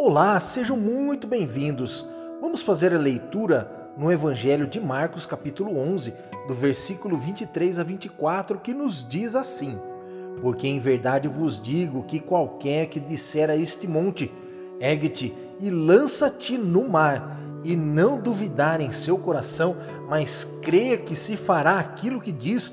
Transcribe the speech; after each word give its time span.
Olá, 0.00 0.38
sejam 0.38 0.76
muito 0.76 1.26
bem-vindos. 1.26 2.06
Vamos 2.40 2.62
fazer 2.62 2.94
a 2.94 2.98
leitura 2.98 3.90
no 3.96 4.12
Evangelho 4.12 4.68
de 4.68 4.78
Marcos, 4.78 5.26
capítulo 5.26 5.76
11, 5.76 6.14
do 6.46 6.54
versículo 6.54 7.18
23 7.18 7.80
a 7.80 7.82
24, 7.82 8.60
que 8.60 8.72
nos 8.72 9.04
diz 9.06 9.34
assim: 9.34 9.76
Porque 10.40 10.68
em 10.68 10.78
verdade 10.78 11.26
vos 11.26 11.60
digo 11.60 12.04
que 12.04 12.20
qualquer 12.20 12.86
que 12.86 13.00
disser 13.00 13.50
a 13.50 13.56
este 13.56 13.88
monte, 13.88 14.32
ergue-te 14.78 15.34
e 15.58 15.68
lança-te 15.68 16.56
no 16.56 16.88
mar, 16.88 17.36
e 17.64 17.74
não 17.74 18.20
duvidar 18.20 18.80
em 18.80 18.92
seu 18.92 19.18
coração, 19.18 19.74
mas 20.08 20.44
crer 20.62 21.02
que 21.02 21.16
se 21.16 21.36
fará 21.36 21.76
aquilo 21.76 22.20
que 22.20 22.30
diz, 22.30 22.72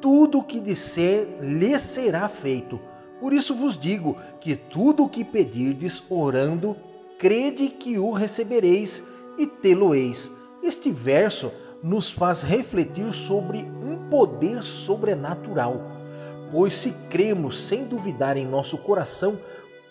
tudo 0.00 0.40
o 0.40 0.44
que 0.44 0.58
disser 0.58 1.38
lhe 1.40 1.78
será 1.78 2.28
feito. 2.28 2.80
Por 3.20 3.32
isso 3.32 3.54
vos 3.54 3.78
digo 3.78 4.16
que 4.40 4.56
tudo 4.56 5.04
o 5.04 5.08
que 5.08 5.24
pedirdes 5.24 6.02
orando, 6.10 6.76
crede 7.18 7.68
que 7.68 7.98
o 7.98 8.10
recebereis 8.10 9.04
e 9.38 9.46
tê-lo-eis. 9.46 10.30
Este 10.62 10.90
verso 10.90 11.52
nos 11.82 12.10
faz 12.10 12.42
refletir 12.42 13.12
sobre 13.12 13.58
um 13.58 14.08
poder 14.08 14.62
sobrenatural, 14.62 15.80
pois 16.50 16.74
se 16.74 16.92
cremos 17.10 17.58
sem 17.58 17.84
duvidar 17.84 18.36
em 18.36 18.46
nosso 18.46 18.78
coração, 18.78 19.38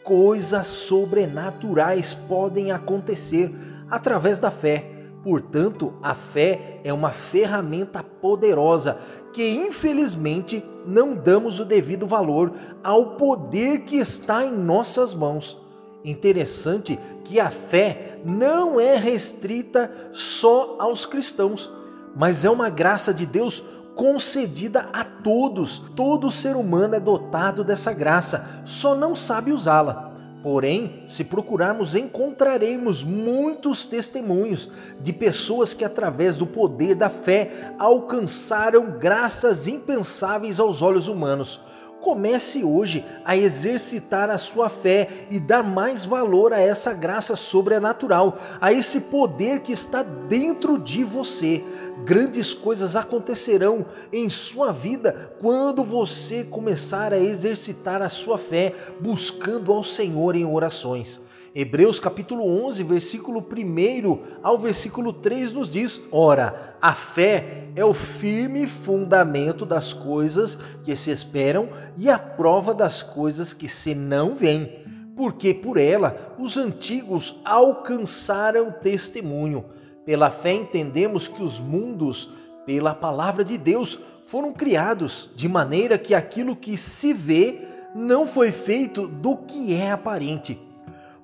coisas 0.03 0.67
sobrenaturais 0.67 2.13
podem 2.13 2.71
acontecer 2.71 3.51
através 3.89 4.39
da 4.39 4.51
fé. 4.51 4.92
Portanto, 5.23 5.93
a 6.03 6.13
fé 6.13 6.81
é 6.83 6.91
uma 6.91 7.11
ferramenta 7.11 8.03
poderosa 8.03 8.97
que, 9.31 9.49
infelizmente, 9.49 10.63
não 10.85 11.15
damos 11.15 11.61
o 11.61 11.65
devido 11.65 12.05
valor 12.05 12.51
ao 12.83 13.15
poder 13.15 13.79
que 13.85 13.95
está 13.95 14.43
em 14.43 14.51
nossas 14.51 15.13
mãos. 15.13 15.57
Interessante 16.03 16.99
que 17.23 17.39
a 17.39 17.49
fé 17.49 18.19
não 18.25 18.79
é 18.79 18.95
restrita 18.95 19.89
só 20.11 20.75
aos 20.77 21.05
cristãos, 21.05 21.71
mas 22.13 22.43
é 22.43 22.49
uma 22.49 22.69
graça 22.69 23.13
de 23.13 23.25
Deus 23.25 23.63
concedida 23.95 24.89
a 24.91 25.05
todos. 25.05 25.79
Todo 25.95 26.29
ser 26.29 26.57
humano 26.57 26.95
é 26.95 26.99
dotado 26.99 27.63
dessa 27.63 27.93
graça, 27.93 28.61
só 28.65 28.93
não 28.93 29.15
sabe 29.15 29.53
usá-la. 29.53 30.12
Porém, 30.43 31.03
se 31.07 31.23
procurarmos, 31.23 31.95
encontraremos 31.95 33.01
muitos 33.01 33.85
testemunhos 33.85 34.69
de 34.99 35.13
pessoas 35.13 35.73
que, 35.73 35.85
através 35.85 36.35
do 36.35 36.45
poder 36.45 36.95
da 36.95 37.09
fé, 37.09 37.73
alcançaram 37.79 38.97
graças 38.99 39.69
impensáveis 39.69 40.59
aos 40.59 40.81
olhos 40.81 41.07
humanos. 41.07 41.61
Comece 42.03 42.65
hoje 42.65 43.05
a 43.23 43.37
exercitar 43.37 44.29
a 44.29 44.37
sua 44.37 44.67
fé 44.67 45.07
e 45.31 45.39
dar 45.39 45.63
mais 45.63 46.03
valor 46.03 46.51
a 46.51 46.59
essa 46.59 46.93
graça 46.93 47.35
sobrenatural, 47.37 48.37
a 48.59 48.73
esse 48.73 48.99
poder 49.01 49.61
que 49.61 49.71
está 49.71 50.03
dentro 50.03 50.77
de 50.77 51.01
você 51.03 51.63
grandes 52.03 52.53
coisas 52.53 52.95
acontecerão 52.97 53.85
em 54.11 54.29
sua 54.29 54.73
vida 54.73 55.33
quando 55.39 55.83
você 55.83 56.43
começar 56.43 57.13
a 57.13 57.19
exercitar 57.19 58.01
a 58.01 58.09
sua 58.09 58.37
fé 58.37 58.73
buscando 58.99 59.71
ao 59.71 59.83
Senhor 59.83 60.35
em 60.35 60.45
orações. 60.45 61.21
Hebreus 61.55 61.99
capítulo 61.99 62.43
11, 62.65 62.81
versículo 62.81 63.39
1 63.39 64.39
ao 64.41 64.57
versículo 64.57 65.13
3 65.13 65.53
nos 65.53 65.69
diz: 65.69 66.01
Ora, 66.11 66.75
a 66.81 66.95
fé 66.95 67.67
é 67.75 67.85
o 67.85 67.93
firme 67.93 68.65
fundamento 68.65 69.63
das 69.63 69.93
coisas 69.93 70.57
que 70.83 70.95
se 70.95 71.11
esperam 71.11 71.69
e 71.95 72.09
a 72.09 72.17
prova 72.17 72.73
das 72.73 73.03
coisas 73.03 73.53
que 73.53 73.67
se 73.67 73.93
não 73.93 74.33
veem, 74.33 74.83
porque 75.15 75.53
por 75.53 75.77
ela 75.77 76.35
os 76.39 76.57
antigos 76.57 77.39
alcançaram 77.45 78.71
testemunho. 78.71 79.63
Pela 80.03 80.31
fé 80.31 80.53
entendemos 80.53 81.27
que 81.27 81.43
os 81.43 81.59
mundos, 81.59 82.31
pela 82.65 82.95
palavra 82.95 83.43
de 83.43 83.59
Deus, 83.59 83.99
foram 84.25 84.51
criados, 84.51 85.29
de 85.35 85.47
maneira 85.47 85.99
que 85.99 86.15
aquilo 86.15 86.55
que 86.55 86.75
se 86.75 87.13
vê 87.13 87.67
não 87.93 88.25
foi 88.25 88.51
feito 88.51 89.07
do 89.07 89.37
que 89.37 89.75
é 89.75 89.91
aparente. 89.91 90.72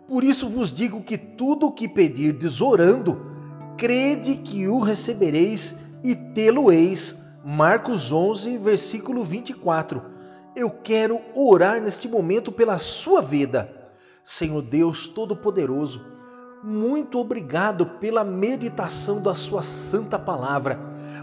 Por 0.10 0.24
isso 0.24 0.50
vos 0.50 0.74
digo 0.74 1.04
que 1.04 1.20
tudo 1.20 1.68
o 1.68 1.72
que 1.72 1.88
pedirdes 1.88 2.62
orando, 2.62 3.28
crede 3.78 4.38
que 4.38 4.68
o 4.68 4.80
recebereis 4.80 5.76
e 6.04 6.16
tê-lo-eis. 6.16 7.16
Marcos 7.46 8.12
11, 8.12 8.58
versículo 8.58 9.24
24. 9.24 10.02
Eu 10.56 10.72
quero 10.72 11.22
orar 11.36 11.80
neste 11.80 12.08
momento 12.08 12.52
pela 12.52 12.80
sua 12.80 13.22
vida. 13.22 13.72
Senhor 14.26 14.64
Deus 14.64 15.06
Todo-Poderoso, 15.06 16.04
muito 16.64 17.20
obrigado 17.20 17.86
pela 17.86 18.24
meditação 18.24 19.22
da 19.22 19.36
Sua 19.36 19.62
Santa 19.62 20.18
Palavra, 20.18 20.80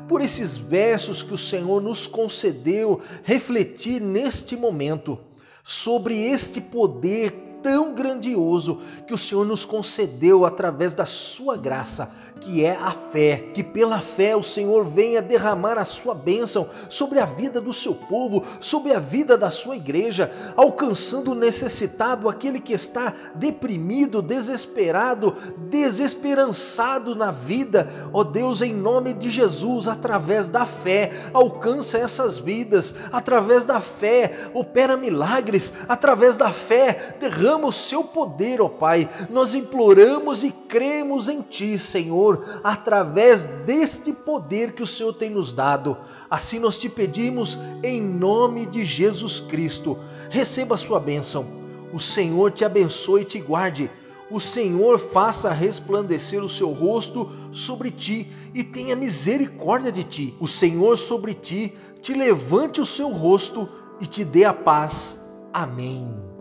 por 0.08 0.20
esses 0.20 0.56
versos 0.56 1.24
que 1.24 1.34
o 1.34 1.38
Senhor 1.38 1.82
nos 1.82 2.06
concedeu 2.06 3.00
refletir 3.24 4.00
neste 4.00 4.56
momento 4.56 5.18
sobre 5.64 6.16
este 6.16 6.60
poder 6.60 7.45
tão 7.62 7.94
grandioso 7.94 8.80
que 9.06 9.14
o 9.14 9.18
Senhor 9.18 9.44
nos 9.44 9.64
concedeu 9.64 10.44
através 10.44 10.92
da 10.92 11.04
sua 11.04 11.56
graça, 11.56 12.10
que 12.40 12.64
é 12.64 12.76
a 12.76 12.90
fé. 12.90 13.48
Que 13.54 13.62
pela 13.62 14.00
fé 14.00 14.36
o 14.36 14.42
Senhor 14.42 14.84
venha 14.84 15.22
derramar 15.22 15.78
a 15.78 15.84
sua 15.84 16.14
bênção 16.14 16.68
sobre 16.88 17.18
a 17.18 17.24
vida 17.24 17.60
do 17.60 17.72
seu 17.72 17.94
povo, 17.94 18.44
sobre 18.60 18.92
a 18.92 18.98
vida 18.98 19.36
da 19.36 19.50
sua 19.50 19.76
igreja, 19.76 20.30
alcançando 20.56 21.32
o 21.32 21.34
necessitado, 21.34 22.28
aquele 22.28 22.60
que 22.60 22.72
está 22.72 23.12
deprimido, 23.34 24.22
desesperado, 24.22 25.34
desesperançado 25.56 27.16
na 27.16 27.30
vida. 27.30 27.90
Ó 28.12 28.22
Deus, 28.22 28.60
em 28.60 28.74
nome 28.74 29.12
de 29.12 29.30
Jesus, 29.30 29.88
através 29.88 30.48
da 30.48 30.66
fé, 30.66 31.12
alcança 31.32 31.98
essas 31.98 32.38
vidas, 32.38 32.94
através 33.10 33.64
da 33.64 33.80
fé, 33.80 34.50
opera 34.54 34.96
milagres, 34.96 35.72
através 35.88 36.36
da 36.36 36.52
fé, 36.52 37.16
derrama 37.18 37.45
derrama 37.46 37.70
seu 37.70 38.02
poder, 38.02 38.60
ó 38.60 38.68
Pai. 38.68 39.08
Nós 39.30 39.54
imploramos 39.54 40.42
e 40.42 40.50
cremos 40.50 41.28
em 41.28 41.40
Ti, 41.40 41.78
Senhor, 41.78 42.60
através 42.64 43.44
deste 43.64 44.12
poder 44.12 44.72
que 44.72 44.82
o 44.82 44.86
Senhor 44.86 45.12
tem 45.12 45.30
nos 45.30 45.52
dado. 45.52 45.96
Assim 46.28 46.58
nós 46.58 46.76
te 46.76 46.88
pedimos 46.88 47.56
em 47.84 48.02
nome 48.02 48.66
de 48.66 48.84
Jesus 48.84 49.38
Cristo. 49.38 49.96
Receba 50.28 50.74
a 50.74 50.78
sua 50.78 50.98
bênção. 50.98 51.46
O 51.92 52.00
Senhor 52.00 52.50
te 52.50 52.64
abençoe 52.64 53.22
e 53.22 53.26
te 53.26 53.38
guarde. 53.38 53.88
O 54.28 54.40
Senhor 54.40 54.98
faça 54.98 55.52
resplandecer 55.52 56.42
o 56.42 56.48
seu 56.48 56.72
rosto 56.72 57.30
sobre 57.52 57.92
ti 57.92 58.28
e 58.52 58.64
tenha 58.64 58.96
misericórdia 58.96 59.92
de 59.92 60.02
ti. 60.02 60.34
O 60.40 60.48
Senhor 60.48 60.98
sobre 60.98 61.32
ti 61.32 61.72
te 62.02 62.12
levante 62.12 62.80
o 62.80 62.86
seu 62.86 63.08
rosto 63.08 63.68
e 64.00 64.06
te 64.06 64.24
dê 64.24 64.44
a 64.44 64.52
paz. 64.52 65.20
Amém. 65.52 66.35